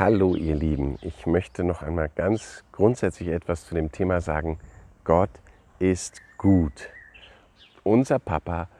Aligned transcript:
Hallo 0.00 0.34
ihr 0.34 0.54
Lieben, 0.54 0.96
ich 1.02 1.26
möchte 1.26 1.62
noch 1.62 1.82
einmal 1.82 2.08
ganz 2.08 2.64
grundsätzlich 2.72 3.28
etwas 3.28 3.66
zu 3.66 3.74
dem 3.74 3.92
Thema 3.92 4.22
sagen. 4.22 4.58
Gott 5.04 5.28
ist 5.78 6.22
gut. 6.38 6.88
Unser 7.82 8.18
Papa 8.18 8.70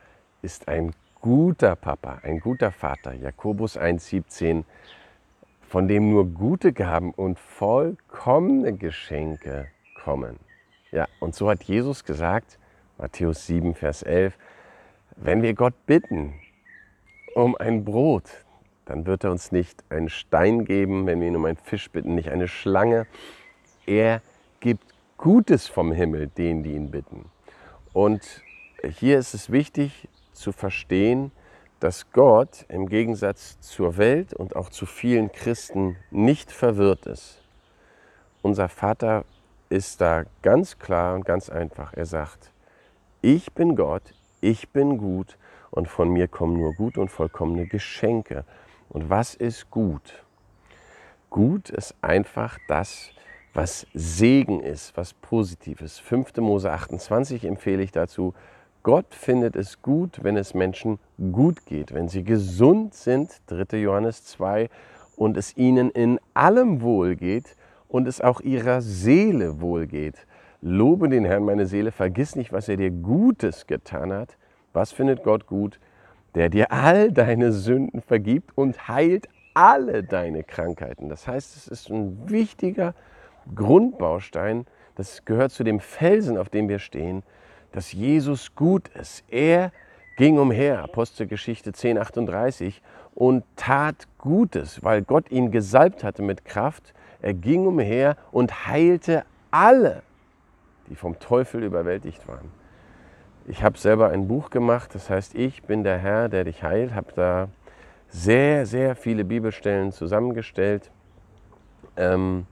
ist 0.41 0.69
ein 0.69 0.95
guter 1.21 1.77
Papa, 1.77 2.21
ein 2.23 2.41
guter 2.41 2.73
Vater. 2.73 3.13
Jakobus 3.13 3.79
1,17, 3.79 4.65
von 5.69 5.89
dem 5.89 6.09
nur 6.09 6.25
gute 6.25 6.73
Gaben 6.73 7.13
und 7.13 7.39
vollkommene 7.39 8.73
Geschenke 8.73 9.69
kommen. 10.03 10.39
Ja, 10.91 11.07
und 11.21 11.35
so 11.35 11.51
hat 11.51 11.65
Jesus 11.65 12.03
gesagt, 12.03 12.59
Matthäus 12.97 13.47
7, 13.47 13.75
Vers 13.75 14.03
11, 14.03 14.39
wenn 15.17 15.43
wir 15.43 15.53
Gott 15.53 15.75
bitten 15.85 16.33
um 17.35 17.59
ein 17.59 17.85
Brot, 17.85 18.47
dann 18.91 19.07
wird 19.07 19.23
er 19.23 19.31
uns 19.31 19.53
nicht 19.53 19.85
einen 19.89 20.09
Stein 20.09 20.65
geben, 20.65 21.07
wenn 21.07 21.21
wir 21.21 21.29
ihn 21.29 21.37
um 21.37 21.45
einen 21.45 21.57
Fisch 21.57 21.89
bitten, 21.93 22.17
nicht 22.17 22.29
eine 22.29 22.49
Schlange. 22.49 23.07
Er 23.87 24.21
gibt 24.59 24.83
Gutes 25.17 25.69
vom 25.69 25.93
Himmel 25.93 26.27
denen, 26.27 26.65
die 26.65 26.73
ihn 26.73 26.91
bitten. 26.91 27.27
Und 27.93 28.43
hier 28.83 29.21
ist 29.21 29.33
es 29.33 29.53
wichtig 29.53 30.09
zu 30.33 30.51
verstehen, 30.51 31.31
dass 31.79 32.11
Gott 32.11 32.65
im 32.69 32.89
Gegensatz 32.89 33.61
zur 33.61 33.97
Welt 33.97 34.35
und 34.35 34.57
auch 34.57 34.71
zu 34.71 34.87
vielen 34.87 35.31
Christen 35.31 35.97
nicht 36.11 36.51
verwirrt 36.51 37.07
ist. 37.07 37.41
Unser 38.43 38.69
Vater 38.69 39.25
ist 39.69 40.01
da 40.01 40.25
ganz 40.43 40.81
klar 40.81 41.15
und 41.15 41.25
ganz 41.25 41.49
einfach. 41.49 41.93
Er 41.95 42.07
sagt, 42.07 42.51
ich 43.23 43.53
bin 43.53 43.77
Gott, 43.77 44.03
ich 44.41 44.71
bin 44.71 44.99
gut 44.99 45.39
und 45.71 45.87
von 45.87 46.09
mir 46.11 46.27
kommen 46.27 46.59
nur 46.59 46.75
gut 46.75 46.99
und 46.99 47.09
vollkommene 47.09 47.67
Geschenke. 47.67 48.45
Und 48.91 49.09
was 49.09 49.35
ist 49.35 49.71
gut? 49.71 50.25
Gut 51.31 51.71
ist 51.71 51.95
einfach 52.03 52.59
das, 52.69 53.11
was 53.55 53.87
Segen 53.95 54.61
ist, 54.61 54.97
was 54.97 55.15
Positives. 55.15 55.99
5. 55.99 56.37
Mose 56.39 56.71
28 56.71 57.45
empfehle 57.45 57.83
ich 57.83 57.93
dazu. 57.93 58.35
Gott 58.83 59.15
findet 59.15 59.57
es 59.57 59.81
gut, 59.81 60.23
wenn 60.23 60.37
es 60.37 60.55
Menschen 60.55 60.99
gut 61.33 61.67
geht, 61.67 61.95
wenn 61.95 62.09
sie 62.09 62.25
gesund 62.25 62.95
sind, 62.95 63.31
3. 63.47 63.79
Johannes 63.79 64.25
2, 64.25 64.69
und 65.17 65.37
es 65.37 65.57
ihnen 65.57 65.91
in 65.91 66.19
allem 66.35 66.81
wohl 66.81 67.15
geht 67.15 67.57
und 67.89 68.09
es 68.09 68.21
auch 68.21 68.41
ihrer 68.41 68.81
Seele 68.81 69.61
wohl 69.61 69.87
geht. 69.87 70.27
Lobe 70.63 71.09
den 71.09 71.25
Herrn, 71.25 71.45
meine 71.45 71.67
Seele, 71.67 71.93
vergiss 71.93 72.35
nicht, 72.37 72.53
was 72.53 72.69
er 72.69 72.77
dir 72.77 72.91
Gutes 72.91 73.67
getan 73.67 74.13
hat. 74.13 74.37
Was 74.73 74.93
findet 74.93 75.23
Gott 75.23 75.47
gut? 75.47 75.79
Der 76.35 76.49
dir 76.49 76.73
all 76.73 77.13
deine 77.13 77.53
Sünden 77.53 78.03
vergibt 78.03 78.57
und 78.57 78.89
heilt 78.89 79.29
alle 79.55 80.05
deine 80.05 80.45
Krankheiten. 80.45 81.09
Das 81.09 81.27
heißt, 81.27 81.57
es 81.57 81.69
ist 81.69 81.91
ein 81.91 82.31
wichtiger 82.31 82.95
Grundbaustein, 83.55 84.67
das 84.95 85.25
gehört 85.25 85.51
zu 85.53 85.65
dem 85.65 85.81
Felsen, 85.81 86.37
auf 86.37 86.49
dem 86.49 86.69
wir 86.69 86.79
stehen, 86.79 87.23
dass 87.73 87.93
Jesus 87.93 88.55
gut 88.55 88.89
ist. 88.89 89.25
Er 89.29 89.73
ging 90.17 90.39
umher, 90.39 90.83
Apostelgeschichte 90.83 91.71
10,38, 91.71 92.75
und 93.15 93.45
tat 93.57 94.07
Gutes, 94.19 94.83
weil 94.85 95.03
Gott 95.03 95.31
ihn 95.31 95.51
gesalbt 95.51 96.05
hatte 96.05 96.23
mit 96.23 96.45
Kraft. 96.45 96.95
Er 97.23 97.35
ging 97.35 97.67
umher 97.67 98.17
und 98.31 98.67
heilte 98.67 99.25
alle, 99.51 100.03
die 100.89 100.97
vom 100.97 101.19
Teufel 101.19 101.63
überwältigt 101.63 102.27
waren. 102.29 102.60
Ich 103.51 103.65
habe 103.65 103.77
selber 103.77 104.11
ein 104.11 104.29
Buch 104.29 104.51
gemacht, 104.51 104.95
das 104.95 105.11
heißt, 105.11 105.35
ich 105.35 105.65
bin 105.65 105.83
der 105.83 105.99
Herr, 105.99 106.29
der 106.29 106.45
dich 106.45 106.63
heilt, 106.63 106.95
habe 106.95 107.13
da 107.17 107.49
sehr, 108.09 108.65
sehr 108.65 108.95
viele 108.95 109.25
Bibelstellen 109.25 109.91
zusammengestellt. 109.91 110.93
Ähm, 111.97 112.47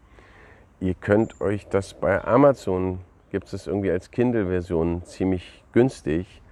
ihr 0.81 0.95
könnt 0.95 1.41
euch 1.41 1.69
das 1.69 1.95
bei 1.95 2.25
Amazon, 2.25 2.99
gibt 3.31 3.53
es 3.53 3.69
irgendwie 3.69 3.93
als 3.93 4.11
Kindle-Version 4.11 5.05
ziemlich 5.05 5.63
günstig. 5.71 6.43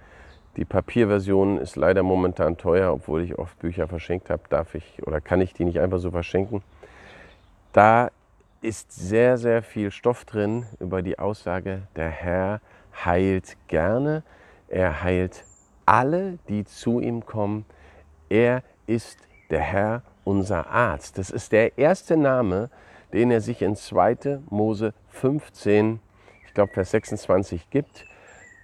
Die 0.55 0.63
Papierversion 0.63 1.57
ist 1.57 1.75
leider 1.75 2.01
momentan 2.01 2.55
teuer, 2.55 2.93
obwohl 2.93 3.23
ich 3.23 3.37
oft 3.37 3.59
Bücher 3.59 3.89
verschenkt 3.89 4.29
habe, 4.29 4.43
darf 4.47 4.75
ich 4.75 5.05
oder 5.05 5.19
kann 5.19 5.41
ich 5.41 5.53
die 5.55 5.65
nicht 5.65 5.81
einfach 5.81 5.99
so 5.99 6.11
verschenken. 6.11 6.63
Da 7.73 8.11
ist 8.61 8.93
sehr, 8.93 9.37
sehr 9.37 9.61
viel 9.61 9.91
Stoff 9.91 10.23
drin 10.23 10.67
über 10.79 11.01
die 11.01 11.19
Aussage, 11.19 11.81
der 11.97 12.09
Herr 12.09 12.61
heilt 13.05 13.57
gerne. 13.67 14.23
Er 14.67 15.03
heilt 15.03 15.43
alle, 15.85 16.39
die 16.49 16.65
zu 16.65 16.99
ihm 16.99 17.25
kommen. 17.25 17.65
Er 18.29 18.63
ist 18.85 19.19
der 19.49 19.61
Herr, 19.61 20.03
unser 20.23 20.67
Arzt. 20.67 21.17
Das 21.17 21.29
ist 21.29 21.51
der 21.51 21.77
erste 21.77 22.17
Name, 22.17 22.69
den 23.13 23.31
er 23.31 23.41
sich 23.41 23.61
in 23.61 23.75
2. 23.75 24.39
Mose 24.49 24.93
15, 25.09 25.99
ich 26.45 26.53
glaube 26.53 26.73
Vers 26.73 26.91
26 26.91 27.69
gibt. 27.69 28.05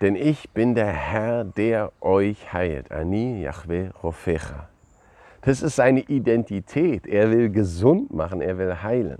Denn 0.02 0.16
ich 0.16 0.50
bin 0.50 0.76
der 0.76 0.92
Herr, 0.92 1.46
der 1.46 1.94
euch 2.02 2.52
heilt. 2.52 2.92
Ani 2.92 3.42
Yahweh 3.42 3.90
Rofecha. 4.04 4.68
Das 5.42 5.62
ist 5.62 5.78
seine 5.78 6.02
Identität. 6.02 7.08
Er 7.08 7.32
will 7.32 7.50
gesund 7.50 8.14
machen, 8.14 8.42
er 8.42 8.58
will 8.58 8.82
heilen. 8.82 9.20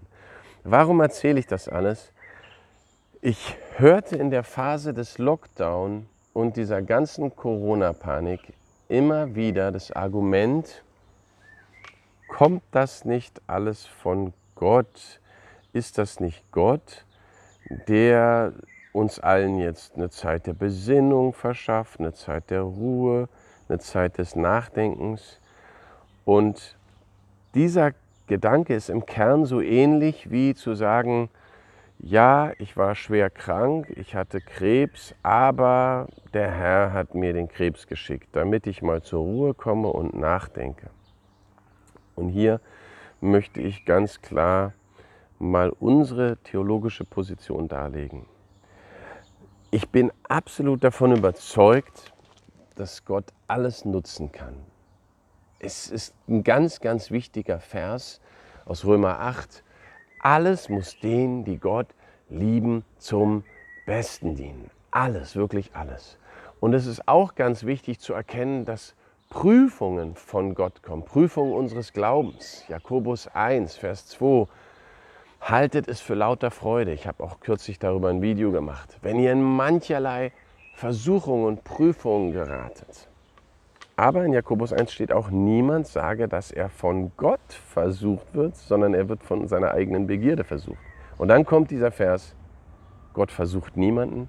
Warum 0.64 1.02
erzähle 1.02 1.40
ich 1.40 1.48
das 1.48 1.68
alles? 1.68 2.13
Ich 3.26 3.56
hörte 3.78 4.18
in 4.18 4.32
der 4.32 4.44
Phase 4.44 4.94
des 4.94 5.18
Lockdown 5.18 6.08
und 6.34 6.58
dieser 6.58 6.82
ganzen 6.82 7.34
Corona-Panik 7.34 8.52
immer 8.90 9.34
wieder 9.34 9.72
das 9.72 9.94
Argument, 9.94 10.84
kommt 12.28 12.64
das 12.72 13.06
nicht 13.06 13.42
alles 13.48 13.86
von 13.86 14.34
Gott? 14.56 15.22
Ist 15.72 16.00
das 16.00 16.20
nicht 16.20 16.52
Gott, 16.52 17.06
der 17.88 18.52
uns 18.92 19.20
allen 19.20 19.58
jetzt 19.58 19.96
eine 19.96 20.10
Zeit 20.10 20.46
der 20.46 20.54
Besinnung 20.54 21.32
verschafft, 21.32 22.02
eine 22.02 22.12
Zeit 22.12 22.50
der 22.50 22.64
Ruhe, 22.64 23.30
eine 23.70 23.80
Zeit 23.80 24.18
des 24.18 24.36
Nachdenkens? 24.36 25.40
Und 26.26 26.76
dieser 27.56 27.94
Gedanke 28.28 28.76
ist 28.76 28.90
im 28.90 29.06
Kern 29.06 29.46
so 29.46 29.62
ähnlich 29.62 30.30
wie 30.30 30.56
zu 30.56 30.76
sagen, 30.76 31.30
ja, 32.04 32.52
ich 32.58 32.76
war 32.76 32.96
schwer 32.96 33.30
krank, 33.30 33.90
ich 33.96 34.14
hatte 34.14 34.42
Krebs, 34.42 35.16
aber 35.24 36.08
der 36.34 36.52
Herr 36.52 36.92
hat 36.92 37.16
mir 37.16 37.32
den 37.32 37.48
Krebs 37.48 37.88
geschickt, 37.88 38.28
damit 38.34 38.68
ich 38.68 38.82
mal 38.82 39.02
zur 39.02 39.22
Ruhe 39.22 39.54
komme 39.54 39.88
und 39.88 40.14
nachdenke. 40.14 40.90
Und 42.16 42.28
hier 42.28 42.60
möchte 43.22 43.62
ich 43.62 43.86
ganz 43.86 44.22
klar 44.22 44.74
mal 45.40 45.70
unsere 45.70 46.36
theologische 46.44 47.06
Position 47.06 47.70
darlegen. 47.70 48.26
Ich 49.72 49.90
bin 49.90 50.12
absolut 50.28 50.84
davon 50.84 51.16
überzeugt, 51.16 52.14
dass 52.76 53.06
Gott 53.06 53.32
alles 53.48 53.86
nutzen 53.86 54.32
kann. 54.32 54.56
Es 55.58 55.90
ist 55.90 56.14
ein 56.28 56.44
ganz, 56.44 56.82
ganz 56.82 57.12
wichtiger 57.12 57.62
Vers 57.62 58.20
aus 58.66 58.84
Römer 58.84 59.20
8, 59.22 59.63
alles 60.24 60.70
muss 60.70 60.98
denen, 61.00 61.44
die 61.44 61.58
Gott 61.58 61.88
lieben, 62.30 62.86
zum 62.98 63.44
Besten 63.86 64.36
dienen. 64.36 64.70
Alles, 64.90 65.36
wirklich 65.36 65.72
alles. 65.76 66.18
Und 66.62 66.74
es 66.74 66.86
ist 66.86 67.08
auch 67.08 67.36
ganz 67.36 67.66
wichtig 67.66 68.00
zu 68.00 68.14
erkennen, 68.14 68.64
dass 68.64 68.96
Prüfungen 69.30 70.16
von 70.16 70.56
Gott 70.56 70.82
kommen, 70.82 71.04
Prüfungen 71.04 71.54
unseres 71.54 71.92
Glaubens. 71.92 72.64
Jakobus 72.70 73.28
1, 73.28 73.76
Vers 73.76 74.08
2. 74.08 74.48
Haltet 75.42 75.90
es 75.90 76.00
für 76.00 76.14
lauter 76.14 76.52
Freude. 76.52 76.94
Ich 76.94 77.06
habe 77.06 77.22
auch 77.22 77.42
kürzlich 77.42 77.80
darüber 77.80 78.10
ein 78.10 78.22
Video 78.22 78.52
gemacht. 78.52 78.98
Wenn 79.02 79.20
ihr 79.20 79.34
in 79.34 79.42
mancherlei 79.42 80.32
Versuchungen 80.76 81.46
und 81.46 81.64
Prüfungen 81.66 82.32
geratet. 82.32 83.10
Aber 83.96 84.26
in 84.26 84.34
Jakobus 84.34 84.74
1 84.74 84.92
steht 84.92 85.12
auch, 85.12 85.30
niemand 85.30 85.88
sage, 85.88 86.28
dass 86.28 86.52
er 86.52 86.70
von 86.70 87.12
Gott 87.16 87.54
versucht 87.54 88.34
wird, 88.34 88.56
sondern 88.56 88.94
er 88.96 89.08
wird 89.08 89.24
von 89.24 89.48
seiner 89.48 89.72
eigenen 89.72 90.08
Begierde 90.08 90.44
versucht. 90.44 90.80
Und 91.18 91.28
dann 91.28 91.46
kommt 91.46 91.70
dieser 91.70 91.92
Vers, 91.92 92.36
Gott 93.14 93.32
versucht 93.32 93.78
niemanden, 93.78 94.28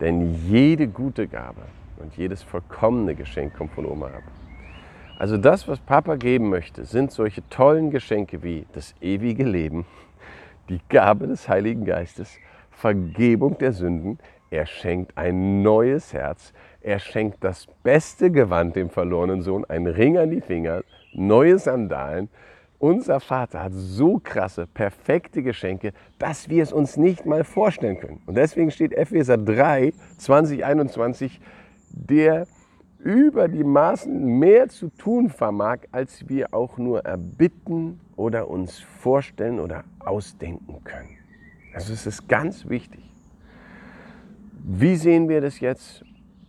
denn 0.00 0.34
jede 0.48 0.88
gute 0.88 1.28
Gabe 1.28 1.62
und 1.98 2.16
jedes 2.16 2.42
vollkommene 2.42 3.14
Geschenk 3.14 3.54
kommt 3.54 3.72
von 3.72 3.84
oben 3.84 4.04
ab. 4.04 4.22
Also 5.18 5.36
das, 5.36 5.68
was 5.68 5.78
Papa 5.80 6.16
geben 6.16 6.48
möchte, 6.48 6.84
sind 6.84 7.12
solche 7.12 7.46
tollen 7.48 7.90
Geschenke 7.90 8.42
wie 8.42 8.66
das 8.72 8.94
ewige 9.00 9.44
Leben, 9.44 9.84
die 10.70 10.80
Gabe 10.88 11.26
des 11.26 11.48
Heiligen 11.48 11.84
Geistes, 11.84 12.38
Vergebung 12.70 13.58
der 13.58 13.72
Sünden, 13.72 14.18
er 14.50 14.66
schenkt 14.66 15.16
ein 15.18 15.62
neues 15.62 16.12
Herz. 16.12 16.52
Er 16.84 16.98
schenkt 16.98 17.42
das 17.42 17.66
beste 17.82 18.30
Gewand 18.30 18.76
dem 18.76 18.90
verlorenen 18.90 19.40
Sohn, 19.40 19.64
einen 19.64 19.86
Ring 19.86 20.18
an 20.18 20.30
die 20.30 20.42
Finger, 20.42 20.82
neue 21.14 21.58
Sandalen. 21.58 22.28
Unser 22.78 23.20
Vater 23.20 23.62
hat 23.62 23.72
so 23.72 24.20
krasse, 24.22 24.66
perfekte 24.66 25.42
Geschenke, 25.42 25.94
dass 26.18 26.50
wir 26.50 26.62
es 26.62 26.74
uns 26.74 26.98
nicht 26.98 27.24
mal 27.24 27.42
vorstellen 27.42 27.98
können. 27.98 28.20
Und 28.26 28.36
deswegen 28.36 28.70
steht 28.70 28.92
Epheser 28.92 29.38
3, 29.38 29.94
20, 30.18 30.62
21, 30.62 31.40
der 31.88 32.46
über 32.98 33.48
die 33.48 33.64
Maßen 33.64 34.38
mehr 34.38 34.68
zu 34.68 34.90
tun 34.90 35.30
vermag, 35.30 35.78
als 35.90 36.28
wir 36.28 36.52
auch 36.52 36.76
nur 36.76 37.02
erbitten 37.06 37.98
oder 38.14 38.50
uns 38.50 38.78
vorstellen 38.78 39.58
oder 39.58 39.84
ausdenken 40.00 40.84
können. 40.84 41.16
Also 41.72 41.94
es 41.94 42.06
ist 42.06 42.28
ganz 42.28 42.68
wichtig. 42.68 43.00
Wie 44.62 44.96
sehen 44.96 45.30
wir 45.30 45.40
das 45.40 45.60
jetzt 45.60 46.04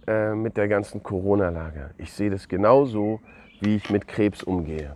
äh, 0.08 0.34
mit 0.34 0.58
der 0.58 0.68
ganzen 0.68 1.04
Corona-Lage? 1.04 1.92
Ich 1.98 2.12
sehe 2.14 2.30
das 2.30 2.48
genauso, 2.48 3.20
wie 3.62 3.76
ich 3.76 3.90
mit 3.90 4.08
Krebs 4.08 4.44
umgehe. 4.44 4.96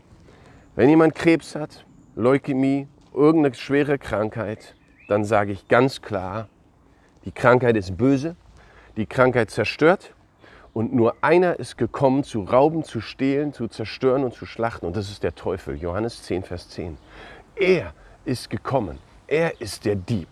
Wenn 0.76 0.90
jemand 0.90 1.16
Krebs 1.16 1.56
hat, 1.56 1.86
Leukämie, 2.16 2.88
irgendeine 3.14 3.56
schwere 3.56 3.98
Krankheit, 3.98 4.76
dann 5.08 5.26
sage 5.26 5.52
ich 5.52 5.68
ganz 5.68 6.02
klar, 6.02 6.48
die 7.26 7.32
Krankheit 7.32 7.76
ist 7.76 7.98
böse, 7.98 8.36
die 8.96 9.06
Krankheit 9.06 9.50
zerstört 9.50 10.14
und 10.74 10.94
nur 10.94 11.16
einer 11.22 11.60
ist 11.60 11.78
gekommen, 11.78 12.24
zu 12.24 12.44
rauben, 12.44 12.84
zu 12.84 13.02
stehlen, 13.02 13.54
zu 13.54 13.68
zerstören 13.68 14.24
und 14.24 14.34
zu 14.34 14.46
schlachten. 14.46 14.86
Und 14.86 14.96
das 14.96 15.10
ist 15.10 15.24
der 15.24 15.36
Teufel. 15.36 15.76
Johannes 15.76 16.24
10, 16.24 16.44
Vers 16.44 16.70
10. 16.70 16.98
Er 17.56 17.94
ist 18.26 18.50
gekommen. 18.50 18.98
Er 19.28 19.60
ist 19.60 19.86
der 19.86 19.96
Dieb. 19.96 20.30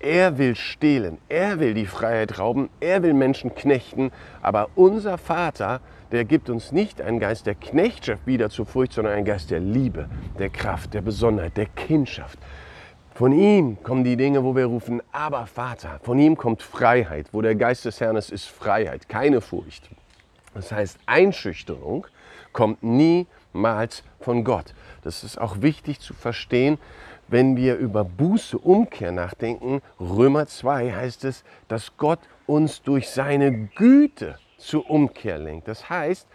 Er 0.00 0.38
will 0.38 0.54
stehlen. 0.54 1.18
Er 1.28 1.58
will 1.58 1.74
die 1.74 1.86
Freiheit 1.86 2.38
rauben. 2.38 2.70
Er 2.80 3.02
will 3.02 3.14
Menschen 3.14 3.54
knechten. 3.54 4.12
Aber 4.42 4.68
unser 4.74 5.18
Vater, 5.18 5.80
der 6.12 6.24
gibt 6.24 6.50
uns 6.50 6.72
nicht 6.72 7.00
einen 7.00 7.18
Geist 7.18 7.46
der 7.46 7.54
Knechtschaft 7.54 8.26
wieder 8.26 8.48
zur 8.50 8.66
Furcht, 8.66 8.92
sondern 8.92 9.14
einen 9.14 9.24
Geist 9.24 9.50
der 9.50 9.60
Liebe, 9.60 10.08
der 10.38 10.50
Kraft, 10.50 10.94
der 10.94 11.02
Besonnenheit, 11.02 11.56
der 11.56 11.66
Kindschaft. 11.66 12.38
Von 13.14 13.32
ihm 13.32 13.82
kommen 13.82 14.04
die 14.04 14.16
Dinge, 14.16 14.44
wo 14.44 14.54
wir 14.54 14.66
rufen, 14.66 15.02
aber 15.10 15.46
Vater. 15.46 15.98
Von 16.04 16.20
ihm 16.20 16.36
kommt 16.36 16.62
Freiheit. 16.62 17.26
Wo 17.32 17.42
der 17.42 17.56
Geist 17.56 17.84
des 17.84 18.00
Herrn 18.00 18.14
ist, 18.14 18.30
ist 18.30 18.46
Freiheit, 18.46 19.08
keine 19.08 19.40
Furcht. 19.40 19.90
Das 20.54 20.70
heißt, 20.70 20.98
Einschüchterung 21.06 22.06
kommt 22.52 22.82
niemals 22.84 24.04
von 24.20 24.44
Gott. 24.44 24.72
Das 25.02 25.24
ist 25.24 25.40
auch 25.40 25.62
wichtig 25.62 25.98
zu 25.98 26.14
verstehen, 26.14 26.78
wenn 27.28 27.56
wir 27.56 27.76
über 27.76 28.04
Buße, 28.04 28.58
Umkehr 28.58 29.12
nachdenken. 29.12 29.80
Römer 30.00 30.46
2 30.46 30.92
heißt 30.92 31.24
es, 31.24 31.44
dass 31.68 31.96
Gott 31.96 32.20
uns 32.46 32.82
durch 32.82 33.08
seine 33.10 33.68
Güte 33.76 34.38
zur 34.56 34.90
Umkehr 34.90 35.38
lenkt. 35.38 35.68
Das 35.68 35.88
heißt, 35.88 36.26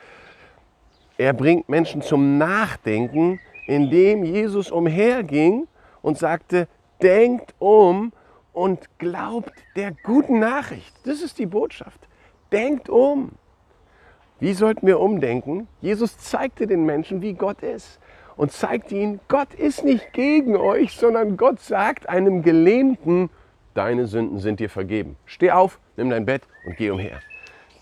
er 1.17 1.33
bringt 1.33 1.67
Menschen 1.67 2.01
zum 2.01 2.37
Nachdenken, 2.37 3.39
indem 3.67 4.23
Jesus 4.23 4.71
umherging 4.71 5.67
und 6.01 6.17
sagte, 6.17 6.67
denkt 7.01 7.53
um 7.59 8.13
und 8.53 8.87
glaubt 8.99 9.53
der 9.75 9.91
guten 10.03 10.39
Nachricht. 10.39 10.93
Das 11.05 11.21
ist 11.21 11.39
die 11.39 11.45
Botschaft. 11.45 12.07
Denkt 12.51 12.87
um. 12.87 13.31
Wie 14.39 14.53
sollten 14.53 14.85
wir 14.85 14.99
umdenken? 14.99 15.67
Jesus 15.81 16.17
zeigte 16.17 16.67
den 16.67 16.85
Menschen, 16.85 17.21
wie 17.21 17.33
Gott 17.33 17.61
ist 17.61 17.99
und 18.35 18.51
zeigte 18.51 18.95
ihnen, 18.95 19.19
Gott 19.27 19.53
ist 19.53 19.83
nicht 19.83 20.13
gegen 20.13 20.55
euch, 20.55 20.95
sondern 20.95 21.37
Gott 21.37 21.59
sagt 21.59 22.09
einem 22.09 22.41
Gelähmten, 22.41 23.29
deine 23.73 24.07
Sünden 24.07 24.39
sind 24.39 24.59
dir 24.59 24.69
vergeben. 24.69 25.15
Steh 25.25 25.51
auf, 25.51 25.79
nimm 25.97 26.09
dein 26.09 26.25
Bett 26.25 26.43
und 26.65 26.77
geh 26.77 26.89
umher. 26.89 27.19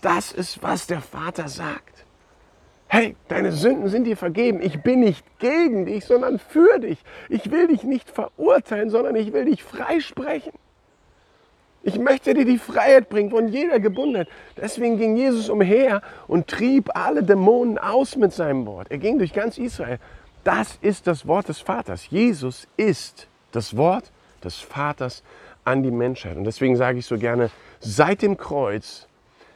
Das 0.00 0.32
ist, 0.32 0.62
was 0.62 0.86
der 0.86 1.00
Vater 1.00 1.48
sagt 1.48 1.92
hey, 2.92 3.16
deine 3.28 3.52
Sünden 3.52 3.88
sind 3.88 4.04
dir 4.04 4.18
vergeben. 4.18 4.60
Ich 4.60 4.82
bin 4.82 5.00
nicht 5.00 5.24
gegen 5.38 5.86
dich, 5.86 6.04
sondern 6.04 6.38
für 6.38 6.78
dich. 6.78 6.98
Ich 7.30 7.50
will 7.50 7.68
dich 7.68 7.84
nicht 7.84 8.10
verurteilen, 8.10 8.90
sondern 8.90 9.16
ich 9.16 9.32
will 9.32 9.46
dich 9.46 9.62
freisprechen. 9.62 10.52
Ich 11.82 11.98
möchte 11.98 12.34
dir 12.34 12.44
die 12.44 12.58
Freiheit 12.58 13.08
bringen 13.08 13.30
von 13.30 13.48
jeder 13.48 13.80
Gebundenheit. 13.80 14.28
Deswegen 14.60 14.98
ging 14.98 15.16
Jesus 15.16 15.48
umher 15.48 16.02
und 16.28 16.48
trieb 16.48 16.90
alle 16.94 17.22
Dämonen 17.22 17.78
aus 17.78 18.16
mit 18.16 18.34
seinem 18.34 18.66
Wort. 18.66 18.90
Er 18.90 18.98
ging 18.98 19.16
durch 19.16 19.32
ganz 19.32 19.56
Israel. 19.56 19.98
Das 20.44 20.78
ist 20.80 21.06
das 21.06 21.26
Wort 21.26 21.48
des 21.48 21.60
Vaters. 21.60 22.10
Jesus 22.10 22.66
ist 22.76 23.28
das 23.52 23.76
Wort 23.76 24.10
des 24.42 24.58
Vaters 24.58 25.22
an 25.64 25.82
die 25.82 25.90
Menschheit. 25.90 26.36
Und 26.36 26.44
deswegen 26.44 26.76
sage 26.76 26.98
ich 26.98 27.06
so 27.06 27.16
gerne, 27.16 27.50
seit 27.80 28.22
dem 28.22 28.36
Kreuz 28.36 29.06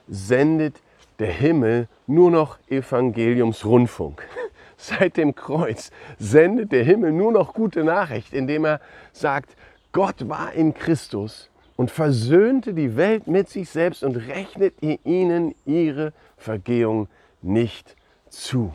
sendet 0.06 0.80
der 1.18 1.32
Himmel 1.32 1.88
nur 2.06 2.30
noch 2.30 2.58
Evangeliumsrundfunk. 2.68 4.22
Seit 4.78 5.16
dem 5.16 5.34
Kreuz 5.34 5.90
sendet 6.18 6.70
der 6.70 6.84
Himmel 6.84 7.10
nur 7.10 7.32
noch 7.32 7.54
gute 7.54 7.82
Nachricht, 7.82 8.34
indem 8.34 8.66
er 8.66 8.82
sagt, 9.14 9.56
Gott 9.90 10.28
war 10.28 10.52
in 10.52 10.74
Christus 10.74 11.48
und 11.76 11.90
versöhnte 11.90 12.74
die 12.74 12.94
Welt 12.94 13.26
mit 13.26 13.48
sich 13.48 13.70
selbst 13.70 14.04
und 14.04 14.16
rechnet 14.16 14.74
ihnen 14.82 15.54
ihre 15.64 16.12
Vergehung 16.36 17.08
nicht 17.40 17.96
zu. 18.28 18.74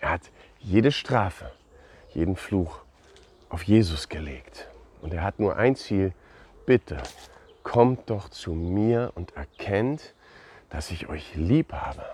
Er 0.00 0.12
hat 0.12 0.22
jede 0.60 0.92
Strafe, 0.92 1.50
jeden 2.10 2.36
Fluch 2.36 2.80
auf 3.48 3.62
Jesus 3.62 4.08
gelegt. 4.08 4.68
Und 5.02 5.14
er 5.14 5.22
hat 5.22 5.38
nur 5.38 5.56
ein 5.56 5.76
Ziel, 5.76 6.12
bitte 6.66 6.98
kommt 7.62 8.08
doch 8.10 8.28
zu 8.28 8.52
mir 8.52 9.12
und 9.14 9.36
erkennt, 9.36 10.14
dass 10.70 10.90
ich 10.90 11.08
euch 11.08 11.34
lieb 11.34 11.72
habe. 11.72 12.04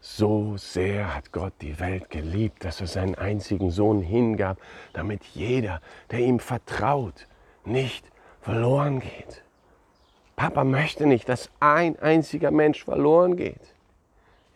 So 0.00 0.56
sehr 0.56 1.14
hat 1.14 1.32
Gott 1.32 1.54
die 1.60 1.80
Welt 1.80 2.10
geliebt, 2.10 2.64
dass 2.64 2.80
er 2.80 2.86
seinen 2.86 3.14
einzigen 3.14 3.70
Sohn 3.70 4.00
hingab, 4.00 4.58
damit 4.92 5.24
jeder, 5.24 5.80
der 6.10 6.20
ihm 6.20 6.38
vertraut, 6.38 7.26
nicht 7.64 8.06
verloren 8.40 9.00
geht. 9.00 9.42
Papa 10.36 10.64
möchte 10.64 11.06
nicht, 11.06 11.28
dass 11.28 11.50
ein 11.60 11.98
einziger 11.98 12.50
Mensch 12.50 12.84
verloren 12.84 13.36
geht. 13.36 13.74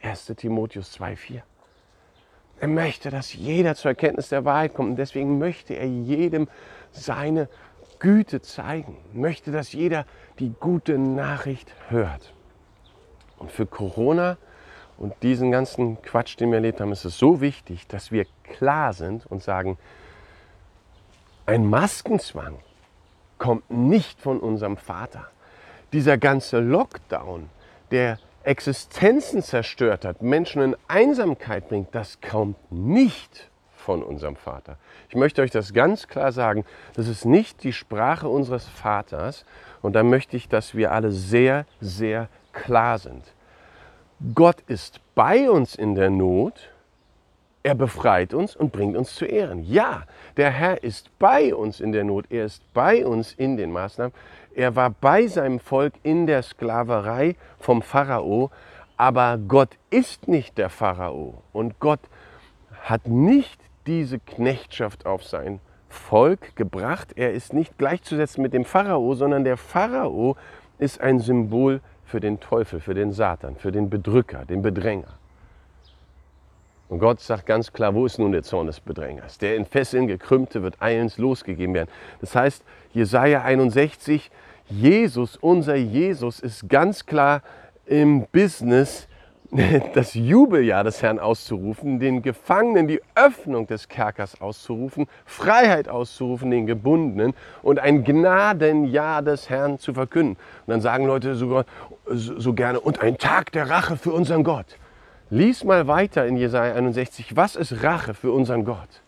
1 0.00 0.26
Timotheus 0.36 0.98
2,4. 0.98 1.42
Er 2.62 2.68
möchte, 2.68 3.10
dass 3.10 3.34
jeder 3.34 3.74
zur 3.74 3.90
Erkenntnis 3.90 4.28
der 4.28 4.44
Wahrheit 4.44 4.72
kommt 4.72 4.90
und 4.90 4.96
deswegen 4.96 5.40
möchte 5.40 5.74
er 5.74 5.88
jedem 5.88 6.46
seine 6.92 7.48
Güte 7.98 8.40
zeigen, 8.40 8.96
möchte, 9.12 9.50
dass 9.50 9.72
jeder 9.72 10.06
die 10.38 10.54
gute 10.60 10.96
Nachricht 10.96 11.74
hört. 11.88 12.32
Und 13.38 13.50
für 13.50 13.66
Corona 13.66 14.36
und 14.96 15.12
diesen 15.24 15.50
ganzen 15.50 16.00
Quatsch, 16.02 16.38
den 16.38 16.50
wir 16.50 16.58
erlebt 16.58 16.80
haben, 16.80 16.92
ist 16.92 17.04
es 17.04 17.18
so 17.18 17.40
wichtig, 17.40 17.88
dass 17.88 18.12
wir 18.12 18.26
klar 18.44 18.92
sind 18.92 19.26
und 19.26 19.42
sagen, 19.42 19.76
ein 21.46 21.66
Maskenzwang 21.68 22.58
kommt 23.38 23.68
nicht 23.72 24.20
von 24.20 24.38
unserem 24.38 24.76
Vater. 24.76 25.26
Dieser 25.92 26.16
ganze 26.16 26.60
Lockdown, 26.60 27.50
der 27.90 28.20
Existenzen 28.44 29.42
zerstört 29.42 30.04
hat, 30.04 30.22
Menschen 30.22 30.62
in 30.62 30.76
Einsamkeit 30.88 31.68
bringt, 31.68 31.94
das 31.94 32.18
kommt 32.20 32.56
nicht 32.70 33.50
von 33.82 34.02
unserem 34.02 34.36
Vater. 34.36 34.76
Ich 35.08 35.16
möchte 35.16 35.42
euch 35.42 35.50
das 35.50 35.72
ganz 35.72 36.08
klar 36.08 36.32
sagen, 36.32 36.64
das 36.94 37.08
ist 37.08 37.24
nicht 37.24 37.64
die 37.64 37.72
Sprache 37.72 38.28
unseres 38.28 38.66
Vaters 38.66 39.44
und 39.80 39.94
da 39.94 40.02
möchte 40.02 40.36
ich, 40.36 40.48
dass 40.48 40.74
wir 40.74 40.92
alle 40.92 41.10
sehr, 41.10 41.66
sehr 41.80 42.28
klar 42.52 42.98
sind. 42.98 43.24
Gott 44.34 44.60
ist 44.68 45.00
bei 45.14 45.50
uns 45.50 45.74
in 45.74 45.96
der 45.96 46.10
Not, 46.10 46.70
er 47.64 47.74
befreit 47.74 48.34
uns 48.34 48.56
und 48.56 48.72
bringt 48.72 48.96
uns 48.96 49.14
zu 49.14 49.24
Ehren. 49.24 49.64
Ja, 49.64 50.04
der 50.36 50.50
Herr 50.50 50.82
ist 50.82 51.16
bei 51.18 51.54
uns 51.54 51.80
in 51.80 51.92
der 51.92 52.04
Not, 52.04 52.26
er 52.30 52.44
ist 52.46 52.62
bei 52.72 53.04
uns 53.06 53.32
in 53.34 53.56
den 53.56 53.72
Maßnahmen, 53.72 54.12
er 54.54 54.76
war 54.76 54.90
bei 54.90 55.26
seinem 55.26 55.60
Volk 55.60 55.94
in 56.02 56.26
der 56.26 56.42
Sklaverei 56.42 57.36
vom 57.58 57.82
Pharao, 57.82 58.50
aber 58.96 59.38
Gott 59.38 59.76
ist 59.90 60.28
nicht 60.28 60.58
der 60.58 60.68
Pharao 60.68 61.42
und 61.52 61.78
Gott 61.80 62.00
hat 62.82 63.06
nicht 63.06 63.60
diese 63.86 64.18
Knechtschaft 64.18 65.06
auf 65.06 65.24
sein 65.24 65.60
Volk 65.88 66.56
gebracht. 66.56 67.12
Er 67.16 67.32
ist 67.32 67.52
nicht 67.52 67.78
gleichzusetzen 67.78 68.42
mit 68.42 68.52
dem 68.52 68.64
Pharao, 68.64 69.14
sondern 69.14 69.44
der 69.44 69.56
Pharao 69.56 70.36
ist 70.78 71.00
ein 71.00 71.18
Symbol 71.18 71.80
für 72.04 72.20
den 72.20 72.40
Teufel, 72.40 72.80
für 72.80 72.94
den 72.94 73.12
Satan, 73.12 73.56
für 73.56 73.72
den 73.72 73.88
Bedrücker, 73.88 74.44
den 74.44 74.62
Bedränger. 74.62 75.18
Und 76.92 76.98
Gott 76.98 77.20
sagt 77.20 77.46
ganz 77.46 77.72
klar, 77.72 77.94
wo 77.94 78.04
ist 78.04 78.18
nun 78.18 78.32
der 78.32 78.42
Zorn 78.42 78.66
des 78.66 78.78
Bedrängers? 78.78 79.38
Der 79.38 79.56
in 79.56 79.64
Fesseln 79.64 80.08
gekrümmte 80.08 80.62
wird 80.62 80.82
eilends 80.82 81.16
losgegeben 81.16 81.74
werden. 81.74 81.88
Das 82.20 82.36
heißt, 82.36 82.62
Jesaja 82.92 83.40
61, 83.40 84.30
Jesus, 84.68 85.38
unser 85.38 85.74
Jesus, 85.74 86.38
ist 86.38 86.68
ganz 86.68 87.06
klar 87.06 87.40
im 87.86 88.26
Business, 88.30 89.08
das 89.94 90.12
Jubeljahr 90.12 90.84
des 90.84 91.02
Herrn 91.02 91.18
auszurufen, 91.18 91.98
den 91.98 92.20
Gefangenen 92.20 92.88
die 92.88 93.00
Öffnung 93.14 93.66
des 93.66 93.88
Kerkers 93.88 94.42
auszurufen, 94.42 95.06
Freiheit 95.24 95.88
auszurufen, 95.88 96.50
den 96.50 96.66
Gebundenen 96.66 97.32
und 97.62 97.78
ein 97.78 98.04
Gnadenjahr 98.04 99.22
des 99.22 99.48
Herrn 99.48 99.78
zu 99.78 99.94
verkünden. 99.94 100.36
Und 100.66 100.70
dann 100.70 100.82
sagen 100.82 101.06
Leute 101.06 101.36
sogar 101.36 101.64
so 102.04 102.52
gerne, 102.52 102.80
und 102.80 103.00
ein 103.00 103.16
Tag 103.16 103.50
der 103.52 103.70
Rache 103.70 103.96
für 103.96 104.12
unseren 104.12 104.44
Gott. 104.44 104.66
Lies 105.32 105.64
mal 105.64 105.86
weiter 105.86 106.26
in 106.26 106.36
Jesaja 106.36 106.74
61, 106.74 107.34
was 107.34 107.56
ist 107.56 107.82
Rache 107.82 108.12
für 108.12 108.32
unseren 108.32 108.66
Gott? 108.66 109.00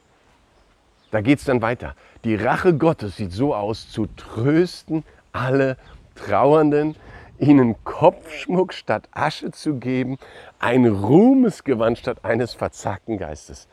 Da 1.11 1.21
geht 1.21 1.41
es 1.41 1.45
dann 1.45 1.61
weiter. 1.61 1.95
Die 2.25 2.35
Rache 2.35 2.73
Gottes 2.73 3.19
sieht 3.19 3.31
so 3.31 3.55
aus, 3.55 3.91
zu 3.91 4.07
trösten 4.17 5.05
alle 5.33 5.77
Trauernden, 6.15 6.97
ihnen 7.39 7.77
Kopfschmuck 7.85 8.73
statt 8.73 9.07
Asche 9.13 9.51
zu 9.51 9.75
geben, 9.75 10.17
ein 10.61 10.87
Ruhmesgewand 10.87 11.99
statt 11.99 12.25
eines 12.25 12.55
verzagten 12.55 13.19
Geistes. 13.19 13.69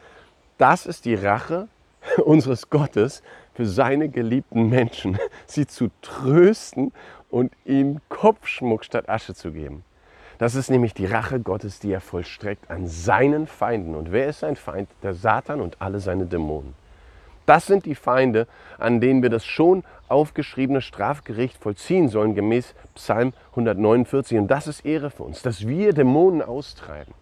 Das 0.58 0.86
ist 0.86 1.06
die 1.06 1.16
Rache 1.16 1.70
unseres 2.26 2.70
Gottes 2.70 3.24
für 3.54 3.66
seine 3.66 4.10
geliebten 4.10 4.68
Menschen, 4.68 5.18
sie 5.46 5.68
zu 5.68 5.90
trösten 6.02 6.92
und 7.30 7.54
ihnen 7.64 8.02
Kopfschmuck 8.10 8.84
statt 8.84 9.08
Asche 9.08 9.36
zu 9.36 9.54
geben. 9.54 9.86
Das 10.42 10.56
ist 10.56 10.72
nämlich 10.72 10.96
die 10.96 11.06
Rache 11.06 11.40
Gottes, 11.40 11.80
die 11.80 11.92
er 11.92 12.02
vollstreckt 12.02 12.72
an 12.72 12.88
seinen 12.88 13.46
Feinden. 13.46 13.94
Und 13.94 14.12
wer 14.12 14.26
ist 14.26 14.40
sein 14.40 14.56
Feind? 14.56 14.90
Der 15.04 15.14
Satan 15.14 15.62
und 15.62 15.80
alle 15.80 16.00
seine 16.00 16.26
Dämonen. 16.26 16.74
Das 17.46 17.68
sind 17.68 17.86
die 17.86 17.94
Feinde, 17.94 18.48
an 18.80 19.02
denen 19.02 19.22
wir 19.22 19.30
das 19.30 19.46
schon 19.46 19.84
aufgeschriebene 20.08 20.82
Strafgericht 20.82 21.58
vollziehen 21.58 22.10
sollen, 22.10 22.34
gemäß 22.34 22.74
Psalm 22.96 23.34
149. 23.52 24.40
Und 24.40 24.48
das 24.48 24.66
ist 24.66 24.84
Ehre 24.84 25.12
für 25.12 25.22
uns, 25.22 25.44
dass 25.44 25.68
wir 25.68 25.94
Dämonen 25.94 26.42
austreiben. 26.42 27.14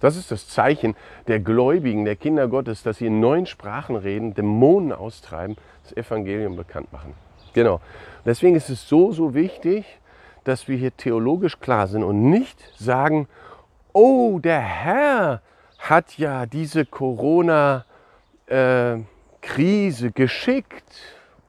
Das 0.00 0.16
ist 0.16 0.30
das 0.30 0.48
Zeichen 0.48 0.96
der 1.28 1.40
Gläubigen, 1.40 2.06
der 2.06 2.16
Kinder 2.16 2.48
Gottes, 2.48 2.82
dass 2.82 2.96
sie 2.96 3.08
in 3.08 3.20
neuen 3.20 3.44
Sprachen 3.44 3.96
reden, 3.96 4.32
Dämonen 4.32 4.90
austreiben, 4.90 5.58
das 5.82 5.94
Evangelium 5.98 6.56
bekannt 6.56 6.90
machen. 6.94 7.12
Genau. 7.52 7.82
Deswegen 8.24 8.56
ist 8.56 8.70
es 8.70 8.88
so, 8.88 9.12
so 9.12 9.34
wichtig, 9.34 9.84
dass 10.44 10.68
wir 10.68 10.76
hier 10.76 10.96
theologisch 10.96 11.60
klar 11.60 11.86
sind 11.86 12.02
und 12.02 12.30
nicht 12.30 12.58
sagen, 12.78 13.28
oh, 13.92 14.38
der 14.38 14.60
Herr 14.60 15.42
hat 15.78 16.18
ja 16.18 16.46
diese 16.46 16.86
Corona 16.86 17.84
äh, 18.46 18.98
geschickt, 20.14 21.00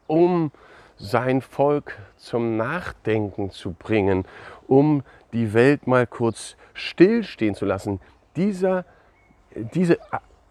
um 0.07 0.51
sein 0.97 1.41
Volk 1.41 1.97
zum 2.17 2.57
Nachdenken 2.57 3.51
zu 3.51 3.71
bringen, 3.71 4.25
um 4.67 5.03
die 5.33 5.53
Welt 5.53 5.88
mal 5.88 6.07
kurz 6.07 6.55
stillstehen 6.73 7.55
zu 7.55 7.65
lassen. 7.65 8.00
Dieser, 8.35 8.85
diese 9.55 9.97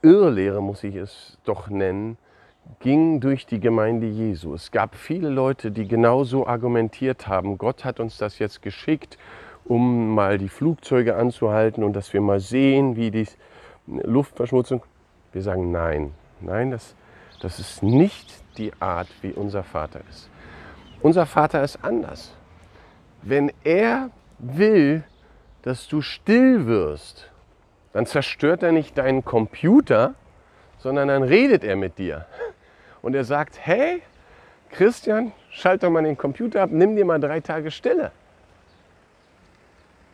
Irrlehre, 0.02 0.62
muss 0.62 0.84
ich 0.84 0.96
es 0.96 1.38
doch 1.44 1.68
nennen, 1.68 2.18
ging 2.81 3.21
durch 3.21 3.47
die 3.47 3.61
Gemeinde 3.61 4.07
Jesu. 4.07 4.54
Es 4.54 4.71
gab 4.71 4.95
viele 4.97 5.28
Leute, 5.28 5.71
die 5.71 5.87
genauso 5.87 6.47
argumentiert 6.47 7.28
haben, 7.28 7.59
Gott 7.59 7.85
hat 7.85 8.00
uns 8.00 8.19
das 8.19 8.38
jetzt 8.38 8.62
geschickt, 8.62 9.19
um 9.64 10.14
mal 10.14 10.38
die 10.38 10.49
Flugzeuge 10.49 11.16
anzuhalten 11.16 11.85
und 11.85 11.95
dass 11.95 12.12
wir 12.12 12.21
mal 12.21 12.40
sehen, 12.40 12.97
wie 12.97 13.11
die 13.11 13.26
Luftverschmutzung. 13.87 14.83
Wir 15.33 15.42
sagen 15.42 15.71
nein, 15.71 16.12
nein, 16.40 16.71
das, 16.71 16.95
das 17.40 17.59
ist 17.59 17.83
nicht 17.83 18.33
die 18.59 18.73
Art, 18.81 19.09
wie 19.23 19.33
unser 19.33 19.62
Vater 19.62 20.00
ist. 20.11 20.28
Unser 21.00 21.26
Vater 21.26 21.62
ist 21.62 21.83
anders. 21.83 22.35
Wenn 23.23 23.52
er 23.64 24.11
will, 24.38 25.04
dass 25.62 25.87
du 25.88 26.00
still 26.00 26.66
wirst, 26.66 27.31
dann 27.92 28.07
zerstört 28.07 28.62
er 28.62 28.73
nicht 28.73 28.99
deinen 28.99 29.25
Computer, 29.25 30.14
sondern 30.78 31.09
dann 31.09 31.23
redet 31.23 31.62
er 31.62 31.76
mit 31.76 31.99
dir. 31.99 32.26
Und 33.02 33.14
er 33.14 33.25
sagt, 33.25 33.59
hey, 33.61 34.02
Christian, 34.71 35.32
schalt 35.50 35.82
doch 35.82 35.90
mal 35.90 36.02
den 36.02 36.16
Computer 36.16 36.62
ab, 36.62 36.71
nimm 36.73 36.97
dir 36.97 37.04
mal 37.04 37.21
drei 37.21 37.40
Tage 37.40 37.71
Stille. 37.71 38.11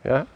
Ja? 0.03 0.27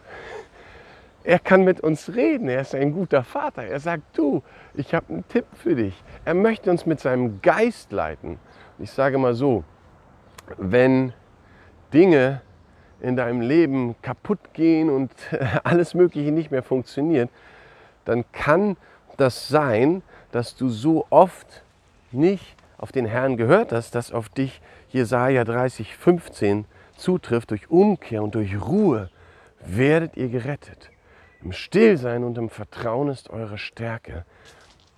Er 1.25 1.39
kann 1.39 1.65
mit 1.65 1.81
uns 1.81 2.15
reden, 2.15 2.49
er 2.49 2.61
ist 2.61 2.75
ein 2.75 2.93
guter 2.93 3.23
Vater. 3.23 3.65
Er 3.65 3.81
sagt, 3.81 4.03
du, 4.17 4.43
ich 4.75 4.95
habe 4.95 5.07
einen 5.09 5.29
Tipp 5.29 5.47
für 5.55 5.75
dich. 5.75 5.95
Er 6.25 6.35
möchte 6.35 6.71
uns 6.71 6.85
mit 6.85 7.01
seinem 7.01 7.41
Geist 7.43 7.93
leiten. 7.93 8.39
Ich 8.79 8.91
sage 8.91 9.19
mal 9.19 9.35
so, 9.35 9.65
wenn 10.57 11.13
Dinge 11.93 12.41
in 13.01 13.17
deinem 13.17 13.41
Leben 13.41 13.95
kaputt 14.03 14.53
gehen 14.53 14.91
und 14.91 15.13
alles 15.65 15.95
Mögliche 15.95 16.33
nicht 16.33 16.51
mehr 16.51 16.63
funktioniert, 16.63 17.31
dann 18.05 18.25
kann 18.33 18.77
das 19.17 19.49
sein, 19.49 20.03
dass 20.33 20.57
du 20.57 20.69
so 20.69 21.07
oft 21.11 21.63
nicht 22.13 22.57
auf 22.79 22.93
den 22.93 23.07
Herrn 23.07 23.37
gehört 23.37 23.73
hast, 23.73 23.95
dass 23.95 24.13
auf 24.13 24.29
dich 24.29 24.61
Jesaja 24.89 25.45
30, 25.45 25.97
15 25.97 26.65
zutrifft, 26.97 27.51
durch 27.51 27.71
Umkehr 27.71 28.23
und 28.23 28.35
durch 28.35 28.61
Ruhe 28.61 29.11
werdet 29.61 30.17
ihr 30.17 30.29
gerettet. 30.29 30.91
Im 31.43 31.53
Stillsein 31.53 32.25
und 32.25 32.39
im 32.39 32.51
Vertrauen 32.51 33.09
ist 33.09 33.31
eure 33.31 33.59
Stärke. 33.59 34.25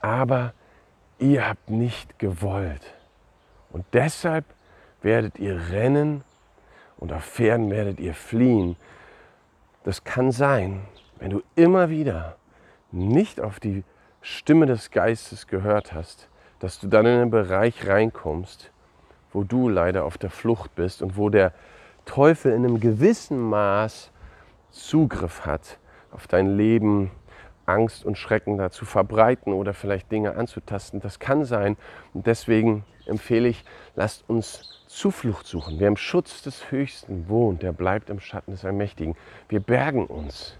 Aber 0.00 0.52
ihr 1.18 1.49
habt 1.49 1.71
nicht 1.71 2.18
gewollt. 2.18 2.94
Und 3.71 3.85
deshalb 3.92 4.44
werdet 5.02 5.38
ihr 5.38 5.71
rennen 5.71 6.23
und 6.97 7.12
auf 7.12 7.25
Pferden 7.25 7.71
werdet 7.71 8.00
ihr 8.00 8.14
fliehen. 8.14 8.76
Das 9.85 10.04
kann 10.04 10.33
sein, 10.33 10.83
wenn 11.18 11.30
du 11.30 11.42
immer 11.56 11.90
wieder 11.90 12.37
nicht 12.92 13.40
auf 13.40 13.61
die 13.61 13.85
Stimme 14.21 14.66
des 14.66 14.90
Geistes 14.90 15.47
gehört 15.47 15.92
hast, 15.92 16.28
dass 16.64 16.80
du 16.80 16.87
dann 16.87 17.04
in 17.04 17.21
einen 17.21 17.30
Bereich 17.30 17.87
reinkommst, 17.87 18.71
wo 19.35 19.44
du 19.44 19.68
leider 19.68 20.06
auf 20.06 20.16
der 20.16 20.30
Flucht 20.30 20.75
bist 20.75 21.02
und 21.02 21.18
wo 21.18 21.28
der 21.28 21.52
Teufel 22.06 22.52
in 22.52 22.64
einem 22.64 22.80
gewissen 22.80 23.38
Maß 23.38 24.11
Zugriff 24.71 25.44
hat 25.44 25.78
auf 26.11 26.26
dein 26.26 26.56
Leben, 26.56 27.11
Angst 27.66 28.06
und 28.06 28.16
Schrecken 28.16 28.56
da 28.56 28.71
zu 28.71 28.87
verbreiten 28.87 29.52
oder 29.52 29.75
vielleicht 29.75 30.11
Dinge 30.11 30.37
anzutasten. 30.37 31.00
Das 31.00 31.18
kann 31.18 31.44
sein. 31.44 31.76
Und 32.14 32.26
deswegen 32.26 32.87
empfehle 33.04 33.49
ich, 33.49 33.62
lasst 33.94 34.25
uns 34.26 34.83
Zuflucht 34.87 35.47
suchen. 35.47 35.78
Wer 35.78 35.88
im 35.88 35.99
Schutz 35.99 36.40
des 36.40 36.71
Höchsten 36.71 37.28
wohnt, 37.28 37.62
der 37.62 37.73
bleibt 37.73 38.09
im 38.09 38.21
Schatten 38.21 38.52
des 38.52 38.64
Allmächtigen. 38.64 39.16
Wir 39.50 39.61
bergen 39.61 40.06
uns 40.06 40.56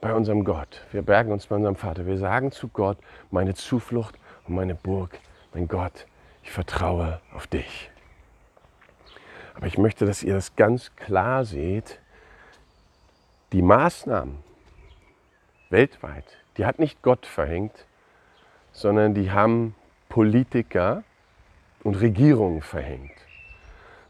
bei 0.00 0.14
unserem 0.14 0.44
Gott. 0.44 0.86
Wir 0.92 1.02
bergen 1.02 1.32
uns 1.32 1.48
bei 1.48 1.56
unserem 1.56 1.74
Vater. 1.74 2.06
Wir 2.06 2.18
sagen 2.18 2.52
zu 2.52 2.68
Gott, 2.68 2.98
meine 3.32 3.54
Zuflucht 3.54 4.16
und 4.48 4.54
meine 4.54 4.74
Burg, 4.74 5.18
mein 5.52 5.68
Gott, 5.68 6.06
ich 6.42 6.50
vertraue 6.50 7.20
auf 7.34 7.46
dich. 7.46 7.90
Aber 9.54 9.66
ich 9.66 9.78
möchte, 9.78 10.06
dass 10.06 10.22
ihr 10.22 10.34
das 10.34 10.56
ganz 10.56 10.94
klar 10.96 11.44
seht. 11.44 11.98
Die 13.52 13.62
Maßnahmen, 13.62 14.38
weltweit, 15.70 16.24
die 16.56 16.64
hat 16.64 16.78
nicht 16.78 17.02
Gott 17.02 17.26
verhängt, 17.26 17.86
sondern 18.72 19.14
die 19.14 19.30
haben 19.30 19.74
Politiker 20.08 21.02
und 21.82 21.96
Regierungen 21.96 22.62
verhängt. 22.62 23.12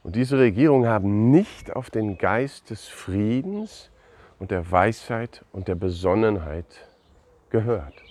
Und 0.03 0.17
diese 0.17 0.39
Regierungen 0.39 0.89
haben 0.89 1.31
nicht 1.31 1.75
auf 1.75 1.91
den 1.91 2.19
Geist 2.19 2.71
des 2.71 2.87
Friedens 2.87 3.91
und 4.39 4.51
der 4.51 4.71
Weisheit 4.71 5.45
und 5.53 5.69
der 5.69 5.75
Besonnenheit 5.75 6.87
gehört. 7.51 8.08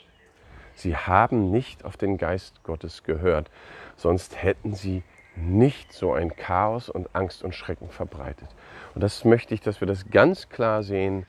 Sie 0.77 0.96
haben 0.96 1.50
nicht 1.50 1.86
auf 1.86 1.98
den 1.98 2.19
Geist 2.19 2.63
Gottes 2.63 3.03
gehört, 3.03 3.50
sonst 3.96 4.43
hätten 4.43 4.75
sie 4.75 5.01
nicht 5.36 5.91
so 5.91 6.13
ein 6.13 6.36
Chaos 6.36 6.88
und 6.88 7.10
Angst 7.13 7.43
und 7.43 7.55
Schrecken 7.55 7.89
verbreitet. 7.89 8.48
Und 8.93 9.01
das 9.01 9.25
möchte 9.25 9.55
ich, 9.55 9.62
dass 9.62 9.81
wir 9.81 9.88
das 9.88 10.12
ganz 10.12 10.50
klar 10.50 10.84
sehen, 10.84 11.25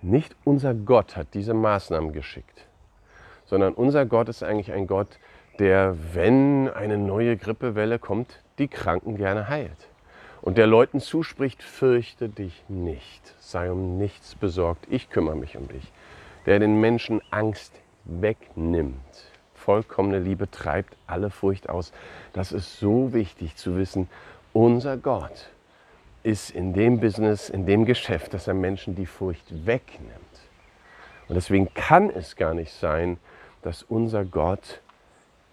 nicht 0.00 0.34
unser 0.44 0.72
Gott 0.72 1.16
hat 1.16 1.28
diese 1.34 1.52
Maßnahmen 1.52 2.14
geschickt, 2.14 2.66
sondern 3.44 3.74
unser 3.74 4.06
Gott 4.06 4.30
ist 4.30 4.42
eigentlich 4.42 4.72
ein 4.72 4.86
Gott, 4.86 5.18
der, 5.58 5.94
wenn 6.14 6.70
eine 6.70 6.96
neue 6.96 7.36
Grippewelle 7.36 7.98
kommt, 7.98 8.42
die 8.58 8.68
Kranken 8.68 9.16
gerne 9.16 9.48
heilt. 9.48 9.88
Und 10.40 10.56
der 10.56 10.66
Leuten 10.66 11.00
zuspricht, 11.00 11.62
fürchte 11.62 12.30
dich 12.30 12.64
nicht, 12.68 13.34
sei 13.38 13.70
um 13.70 13.98
nichts 13.98 14.34
besorgt, 14.34 14.86
ich 14.88 15.10
kümmere 15.10 15.36
mich 15.36 15.58
um 15.58 15.68
dich. 15.68 15.92
Der 16.46 16.58
den 16.58 16.80
Menschen 16.80 17.20
Angst 17.30 17.74
wegnimmt. 18.10 18.96
Vollkommene 19.54 20.18
Liebe 20.18 20.50
treibt 20.50 20.96
alle 21.06 21.30
Furcht 21.30 21.68
aus. 21.68 21.92
Das 22.32 22.52
ist 22.52 22.78
so 22.78 23.12
wichtig 23.12 23.56
zu 23.56 23.76
wissen. 23.76 24.08
Unser 24.52 24.96
Gott 24.96 25.50
ist 26.22 26.50
in 26.50 26.72
dem 26.72 27.00
Business, 27.00 27.48
in 27.48 27.66
dem 27.66 27.84
Geschäft, 27.84 28.34
dass 28.34 28.48
er 28.48 28.54
Menschen 28.54 28.94
die 28.94 29.06
Furcht 29.06 29.66
wegnimmt. 29.66 30.14
Und 31.28 31.34
deswegen 31.36 31.72
kann 31.74 32.10
es 32.10 32.36
gar 32.36 32.54
nicht 32.54 32.72
sein, 32.72 33.18
dass 33.62 33.82
unser 33.82 34.24
Gott 34.24 34.80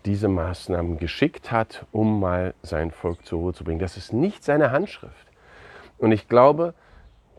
diese 0.06 0.30
Maßnahmen 0.30 0.98
geschickt 0.98 1.52
hat, 1.52 1.86
um 1.92 2.20
mal 2.20 2.54
sein 2.64 2.92
Volk 2.92 3.26
zur 3.26 3.40
Ruhe 3.40 3.54
zu 3.54 3.64
bringen. 3.64 3.80
Das 3.80 3.98
ist 3.98 4.14
nicht 4.14 4.44
seine 4.44 4.72
Handschrift. 4.72 5.28
Und 5.98 6.12
ich 6.12 6.28
glaube, 6.28 6.74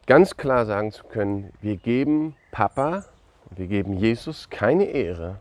ganz 0.07 0.37
klar 0.37 0.67
sagen 0.67 0.93
zu 0.93 1.05
können, 1.05 1.53
wir 1.61 1.77
geben 1.77 2.37
Papa, 2.51 3.05
wir 3.57 3.67
geben 3.67 3.95
Jesus 3.97 4.51
keine 4.51 4.85
Ehre, 4.85 5.41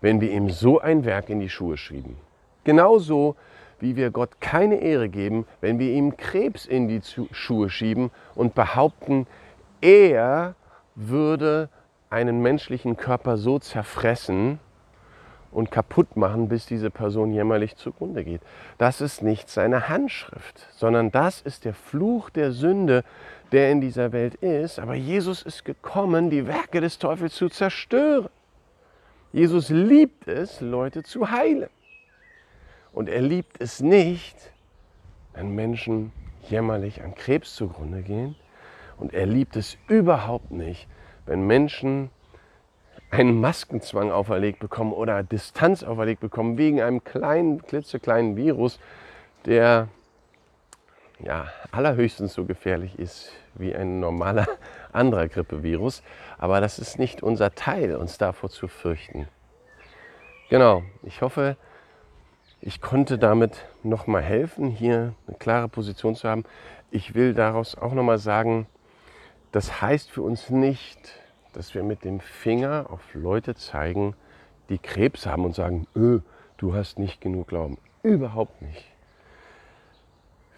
wenn 0.00 0.20
wir 0.20 0.30
ihm 0.30 0.50
so 0.50 0.80
ein 0.80 1.04
Werk 1.04 1.28
in 1.28 1.40
die 1.40 1.48
Schuhe 1.48 1.76
schieben. 1.76 2.16
Genauso 2.64 3.36
wie 3.80 3.96
wir 3.96 4.10
Gott 4.10 4.40
keine 4.40 4.76
Ehre 4.76 5.08
geben, 5.08 5.46
wenn 5.60 5.78
wir 5.78 5.92
ihm 5.92 6.16
Krebs 6.16 6.66
in 6.66 6.88
die 6.88 7.00
Schuhe 7.32 7.70
schieben 7.70 8.10
und 8.34 8.54
behaupten, 8.54 9.26
er 9.80 10.54
würde 10.94 11.68
einen 12.10 12.42
menschlichen 12.42 12.96
Körper 12.96 13.36
so 13.36 13.58
zerfressen 13.58 14.58
und 15.50 15.70
kaputt 15.70 16.16
machen, 16.16 16.48
bis 16.48 16.66
diese 16.66 16.90
Person 16.90 17.32
jämmerlich 17.32 17.76
zugrunde 17.76 18.24
geht. 18.24 18.42
Das 18.76 19.00
ist 19.00 19.22
nicht 19.22 19.48
seine 19.48 19.88
Handschrift, 19.88 20.66
sondern 20.72 21.10
das 21.10 21.40
ist 21.40 21.64
der 21.64 21.74
Fluch 21.74 22.30
der 22.30 22.52
Sünde, 22.52 23.04
der 23.52 23.70
in 23.70 23.80
dieser 23.80 24.12
Welt 24.12 24.34
ist. 24.36 24.78
Aber 24.78 24.94
Jesus 24.94 25.42
ist 25.42 25.64
gekommen, 25.64 26.30
die 26.30 26.46
Werke 26.46 26.80
des 26.80 26.98
Teufels 26.98 27.34
zu 27.34 27.48
zerstören. 27.48 28.28
Jesus 29.32 29.68
liebt 29.68 30.28
es, 30.28 30.60
Leute 30.60 31.02
zu 31.02 31.30
heilen. 31.30 31.70
Und 32.92 33.08
er 33.08 33.22
liebt 33.22 33.60
es 33.60 33.80
nicht, 33.80 34.52
wenn 35.34 35.54
Menschen 35.54 36.12
jämmerlich 36.48 37.02
an 37.02 37.14
Krebs 37.14 37.54
zugrunde 37.54 38.02
gehen. 38.02 38.34
Und 38.96 39.14
er 39.14 39.26
liebt 39.26 39.56
es 39.56 39.78
überhaupt 39.86 40.50
nicht, 40.50 40.88
wenn 41.26 41.46
Menschen 41.46 42.10
einen 43.10 43.40
Maskenzwang 43.40 44.10
auferlegt 44.10 44.58
bekommen 44.58 44.92
oder 44.92 45.22
Distanz 45.22 45.82
auferlegt 45.82 46.20
bekommen 46.20 46.58
wegen 46.58 46.82
einem 46.82 47.04
kleinen, 47.04 47.62
klitzekleinen 47.62 48.36
Virus, 48.36 48.78
der 49.46 49.88
ja, 51.20 51.48
allerhöchstens 51.72 52.34
so 52.34 52.44
gefährlich 52.44 52.98
ist 52.98 53.32
wie 53.54 53.74
ein 53.74 54.00
normaler 54.00 54.46
anderer 54.92 55.28
Grippevirus. 55.28 56.02
Aber 56.38 56.60
das 56.60 56.78
ist 56.78 56.98
nicht 56.98 57.22
unser 57.22 57.54
Teil, 57.54 57.96
uns 57.96 58.18
davor 58.18 58.50
zu 58.50 58.68
fürchten. 58.68 59.26
Genau, 60.48 60.82
ich 61.02 61.20
hoffe, 61.20 61.56
ich 62.60 62.80
konnte 62.80 63.18
damit 63.18 63.66
nochmal 63.82 64.22
helfen, 64.22 64.68
hier 64.68 65.14
eine 65.26 65.36
klare 65.36 65.68
Position 65.68 66.14
zu 66.14 66.28
haben. 66.28 66.44
Ich 66.90 67.14
will 67.14 67.34
daraus 67.34 67.76
auch 67.76 67.92
nochmal 67.92 68.18
sagen, 68.18 68.66
das 69.52 69.80
heißt 69.80 70.10
für 70.10 70.22
uns 70.22 70.50
nicht, 70.50 70.98
dass 71.52 71.74
wir 71.74 71.82
mit 71.82 72.04
dem 72.04 72.20
Finger 72.20 72.86
auf 72.90 73.14
Leute 73.14 73.54
zeigen, 73.54 74.14
die 74.68 74.78
Krebs 74.78 75.26
haben 75.26 75.44
und 75.44 75.54
sagen, 75.54 75.86
öh, 75.96 76.20
du 76.56 76.74
hast 76.74 76.98
nicht 76.98 77.20
genug 77.20 77.48
Glauben. 77.48 77.78
Überhaupt 78.02 78.62
nicht. 78.62 78.84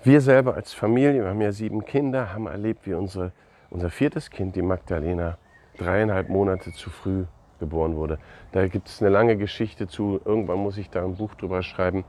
Wir 0.02 0.20
selber 0.20 0.54
als 0.54 0.72
Familie, 0.72 1.22
wir 1.22 1.28
haben 1.28 1.40
ja 1.40 1.52
sieben 1.52 1.84
Kinder, 1.84 2.32
haben 2.32 2.46
erlebt, 2.46 2.86
wie 2.86 2.94
unsere, 2.94 3.32
unser 3.68 3.90
viertes 3.90 4.30
Kind, 4.30 4.56
die 4.56 4.62
Magdalena, 4.62 5.36
dreieinhalb 5.76 6.28
Monate 6.28 6.72
zu 6.72 6.90
früh 6.90 7.24
geboren 7.58 7.94
wurde. 7.96 8.18
Da 8.52 8.66
gibt 8.66 8.88
es 8.88 9.00
eine 9.00 9.10
lange 9.10 9.36
Geschichte 9.36 9.86
zu, 9.86 10.20
irgendwann 10.24 10.58
muss 10.58 10.78
ich 10.78 10.90
da 10.90 11.04
ein 11.04 11.16
Buch 11.16 11.34
drüber 11.34 11.62
schreiben. 11.62 12.04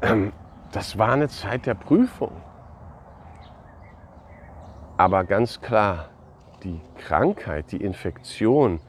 Das 0.72 0.98
war 0.98 1.12
eine 1.12 1.28
Zeit 1.28 1.64
der 1.64 1.74
Prüfung. 1.74 2.32
Aber 4.96 5.22
ganz 5.22 5.60
klar, 5.60 6.08
die 6.66 6.80
Krankheit, 6.98 7.70
die 7.70 7.76
Infektion, 7.76 8.80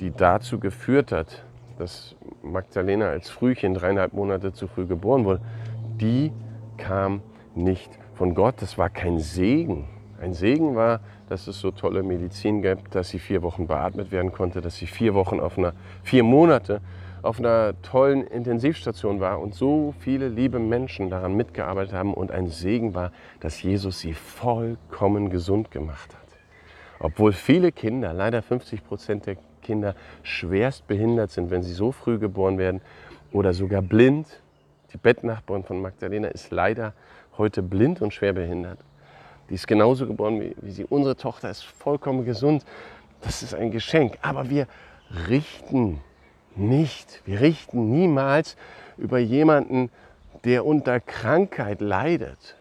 die 0.00 0.10
dazu 0.10 0.58
geführt 0.58 1.12
hat, 1.12 1.44
dass 1.78 2.16
Magdalena 2.42 3.08
als 3.08 3.30
Frühchen 3.30 3.74
dreieinhalb 3.74 4.12
Monate 4.12 4.52
zu 4.52 4.66
früh 4.66 4.86
geboren 4.86 5.24
wurde, 5.24 5.40
die 6.00 6.32
kam 6.76 7.22
nicht 7.54 7.90
von 8.14 8.34
Gott. 8.34 8.56
Das 8.60 8.76
war 8.76 8.90
kein 8.90 9.20
Segen. 9.20 9.88
Ein 10.20 10.34
Segen 10.34 10.74
war, 10.74 11.00
dass 11.28 11.46
es 11.46 11.60
so 11.60 11.70
tolle 11.70 12.02
Medizin 12.02 12.60
gab, 12.62 12.90
dass 12.90 13.08
sie 13.10 13.18
vier 13.18 13.42
Wochen 13.42 13.66
beatmet 13.66 14.10
werden 14.10 14.32
konnte, 14.32 14.60
dass 14.60 14.76
sie 14.76 14.86
vier 14.86 15.14
Wochen 15.14 15.40
auf 15.40 15.58
einer, 15.58 15.72
vier 16.02 16.24
Monate 16.24 16.80
auf 17.22 17.38
einer 17.38 17.80
tollen 17.82 18.26
Intensivstation 18.26 19.20
war 19.20 19.40
und 19.40 19.54
so 19.54 19.94
viele 20.00 20.28
liebe 20.28 20.58
Menschen 20.58 21.08
daran 21.08 21.36
mitgearbeitet 21.36 21.94
haben 21.94 22.14
und 22.14 22.32
ein 22.32 22.48
Segen 22.48 22.94
war, 22.94 23.12
dass 23.38 23.62
Jesus 23.62 24.00
sie 24.00 24.12
vollkommen 24.12 25.30
gesund 25.30 25.70
gemacht 25.70 26.14
hat. 26.14 26.21
Obwohl 27.02 27.32
viele 27.32 27.72
Kinder, 27.72 28.12
leider 28.12 28.42
50 28.42 28.84
Prozent 28.84 29.26
der 29.26 29.36
Kinder, 29.60 29.94
schwerst 30.22 30.86
behindert 30.86 31.32
sind, 31.32 31.50
wenn 31.50 31.62
sie 31.62 31.72
so 31.72 31.90
früh 31.90 32.18
geboren 32.18 32.58
werden 32.58 32.80
oder 33.32 33.52
sogar 33.52 33.82
blind. 33.82 34.28
Die 34.92 34.98
Bettnachbarin 34.98 35.64
von 35.64 35.80
Magdalena 35.80 36.28
ist 36.28 36.50
leider 36.50 36.92
heute 37.36 37.62
blind 37.62 38.02
und 38.02 38.14
schwer 38.14 38.32
behindert. 38.32 38.78
Die 39.50 39.54
ist 39.54 39.66
genauso 39.66 40.06
geboren 40.06 40.40
wie, 40.40 40.54
wie 40.60 40.70
sie. 40.70 40.84
Unsere 40.84 41.16
Tochter 41.16 41.50
ist 41.50 41.64
vollkommen 41.64 42.24
gesund. 42.24 42.64
Das 43.20 43.42
ist 43.42 43.54
ein 43.54 43.72
Geschenk. 43.72 44.18
Aber 44.22 44.48
wir 44.48 44.68
richten 45.28 46.00
nicht, 46.54 47.22
wir 47.24 47.40
richten 47.40 47.90
niemals 47.90 48.56
über 48.96 49.18
jemanden, 49.18 49.90
der 50.44 50.64
unter 50.64 51.00
Krankheit 51.00 51.80
leidet. 51.80 52.56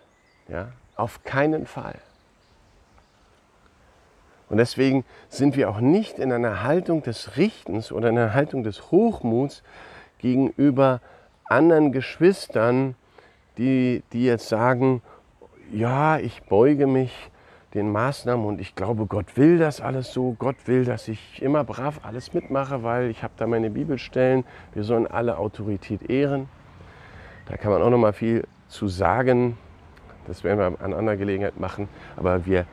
Ja? 0.47 0.69
Auf 0.95 1.23
keinen 1.23 1.65
Fall. 1.65 1.99
Und 4.52 4.58
deswegen 4.58 5.06
sind 5.30 5.56
wir 5.56 5.70
auch 5.70 5.80
nicht 5.80 6.20
in 6.20 6.34
einer 6.34 6.62
Haltung 6.62 7.04
des 7.04 7.38
Richtens 7.38 7.90
oder 7.94 8.10
in 8.10 8.18
einer 8.18 8.34
Haltung 8.34 8.64
des 8.64 8.92
Hochmuts 8.92 9.64
gegenüber 10.18 11.00
anderen 11.46 11.94
Geschwistern, 11.94 12.96
die, 13.58 14.04
die 14.12 14.26
jetzt 14.26 14.50
sagen, 14.50 15.02
ja, 15.72 16.18
ich 16.18 16.44
beuge 16.44 16.86
mich 16.86 17.32
den 17.74 17.94
Maßnahmen 17.94 18.46
und 18.46 18.60
ich 18.60 18.76
glaube, 18.76 19.06
Gott 19.06 19.38
will 19.38 19.58
das 19.58 19.80
alles 19.80 20.12
so. 20.12 20.36
Gott 20.38 20.58
will, 20.66 20.84
dass 20.84 21.08
ich 21.08 21.42
immer 21.42 21.64
brav 21.64 22.02
alles 22.04 22.34
mitmache, 22.34 22.84
weil 22.84 23.10
ich 23.10 23.24
habe 23.24 23.32
da 23.38 23.48
meine 23.48 23.70
Bibelstellen. 23.70 24.44
Wir 24.74 24.84
sollen 24.84 25.08
alle 25.08 25.38
Autorität 25.38 26.10
ehren. 26.10 26.50
Da 27.46 27.56
kann 27.56 27.72
man 27.72 27.82
auch 27.82 27.90
noch 27.90 27.98
mal 27.98 28.12
viel 28.12 28.46
zu 28.68 28.90
sagen. 28.90 29.58
Das 30.28 30.44
werden 30.44 30.60
wir 30.60 30.84
an 30.84 30.94
anderer 30.94 31.16
Gelegenheit 31.16 31.58
machen. 31.58 31.88
Aber 32.18 32.46
wir 32.46 32.66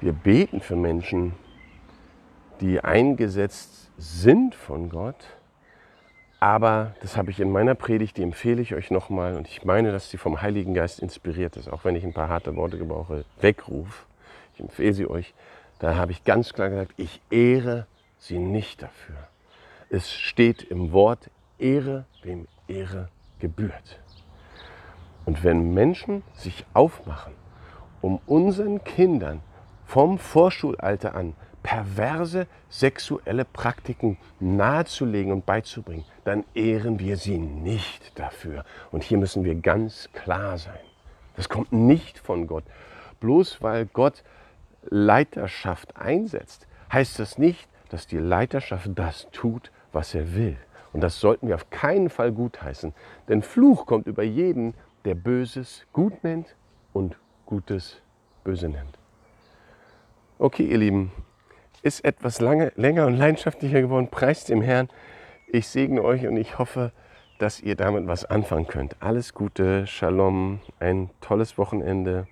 wir 0.00 0.12
beten 0.12 0.60
für 0.60 0.76
Menschen, 0.76 1.34
die 2.60 2.80
eingesetzt 2.80 3.90
sind 3.96 4.54
von 4.54 4.88
Gott. 4.88 5.24
Aber 6.40 6.94
das 7.00 7.16
habe 7.16 7.30
ich 7.30 7.40
in 7.40 7.50
meiner 7.50 7.74
Predigt, 7.74 8.16
die 8.16 8.22
empfehle 8.22 8.62
ich 8.62 8.74
euch 8.74 8.90
nochmal. 8.90 9.36
Und 9.36 9.48
ich 9.48 9.64
meine, 9.64 9.90
dass 9.90 10.10
sie 10.10 10.18
vom 10.18 10.40
Heiligen 10.40 10.72
Geist 10.72 11.00
inspiriert 11.00 11.56
ist, 11.56 11.68
auch 11.68 11.84
wenn 11.84 11.96
ich 11.96 12.04
ein 12.04 12.12
paar 12.12 12.28
harte 12.28 12.54
Worte 12.54 12.78
gebrauche, 12.78 13.24
Weckruf. 13.40 14.06
Ich 14.54 14.60
empfehle 14.60 14.92
sie 14.92 15.08
euch. 15.08 15.34
Da 15.80 15.96
habe 15.96 16.12
ich 16.12 16.24
ganz 16.24 16.52
klar 16.52 16.70
gesagt, 16.70 16.92
ich 16.96 17.20
ehre 17.30 17.86
sie 18.18 18.38
nicht 18.38 18.82
dafür. 18.82 19.16
Es 19.90 20.12
steht 20.12 20.62
im 20.62 20.92
Wort, 20.92 21.30
Ehre, 21.58 22.04
wem 22.22 22.46
Ehre 22.68 23.08
gebührt. 23.40 24.00
Und 25.24 25.42
wenn 25.42 25.74
Menschen 25.74 26.22
sich 26.34 26.64
aufmachen, 26.72 27.34
um 28.00 28.20
unseren 28.26 28.84
Kindern 28.84 29.40
vom 29.88 30.18
Vorschulalter 30.18 31.14
an 31.14 31.32
perverse 31.62 32.46
sexuelle 32.68 33.46
Praktiken 33.46 34.18
nahezulegen 34.38 35.32
und 35.32 35.46
beizubringen, 35.46 36.04
dann 36.24 36.44
ehren 36.54 36.98
wir 36.98 37.16
sie 37.16 37.38
nicht 37.38 38.18
dafür. 38.18 38.66
Und 38.92 39.02
hier 39.02 39.16
müssen 39.16 39.44
wir 39.44 39.54
ganz 39.54 40.10
klar 40.12 40.58
sein. 40.58 40.78
Das 41.36 41.48
kommt 41.48 41.72
nicht 41.72 42.18
von 42.18 42.46
Gott. 42.46 42.64
Bloß 43.20 43.62
weil 43.62 43.86
Gott 43.86 44.24
Leiterschaft 44.90 45.96
einsetzt, 45.96 46.66
heißt 46.92 47.18
das 47.18 47.38
nicht, 47.38 47.66
dass 47.88 48.06
die 48.06 48.18
Leiterschaft 48.18 48.90
das 48.94 49.28
tut, 49.32 49.72
was 49.92 50.14
er 50.14 50.34
will. 50.34 50.58
Und 50.92 51.00
das 51.00 51.18
sollten 51.18 51.48
wir 51.48 51.54
auf 51.54 51.70
keinen 51.70 52.10
Fall 52.10 52.32
gutheißen. 52.32 52.92
Denn 53.28 53.40
Fluch 53.40 53.86
kommt 53.86 54.06
über 54.06 54.22
jeden, 54.22 54.74
der 55.06 55.14
Böses 55.14 55.86
gut 55.94 56.22
nennt 56.24 56.56
und 56.92 57.16
Gutes 57.46 58.02
böse 58.44 58.68
nennt. 58.68 58.97
Okay, 60.40 60.62
ihr 60.66 60.78
Lieben, 60.78 61.10
ist 61.82 62.04
etwas 62.04 62.40
lange, 62.40 62.70
länger 62.76 63.06
und 63.06 63.16
leidenschaftlicher 63.16 63.80
geworden. 63.80 64.06
Preist 64.08 64.50
dem 64.50 64.62
Herrn. 64.62 64.88
Ich 65.48 65.66
segne 65.66 66.04
euch 66.04 66.28
und 66.28 66.36
ich 66.36 66.60
hoffe, 66.60 66.92
dass 67.40 67.58
ihr 67.58 67.74
damit 67.74 68.06
was 68.06 68.24
anfangen 68.24 68.68
könnt. 68.68 68.94
Alles 69.00 69.34
Gute, 69.34 69.88
Shalom, 69.88 70.60
ein 70.78 71.10
tolles 71.20 71.58
Wochenende. 71.58 72.28